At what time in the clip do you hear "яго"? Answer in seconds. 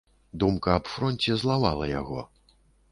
2.01-2.19